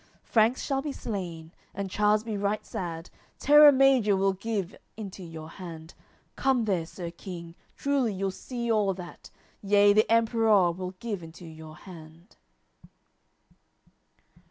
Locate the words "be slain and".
0.81-1.91